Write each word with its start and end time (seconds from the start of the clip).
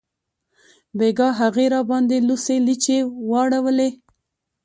بیګاه 0.97 1.37
هغې 1.41 1.65
راباندې 1.73 2.17
لوڅې 2.27 2.55
لیچې 2.65 2.97
واړولې 3.29 3.89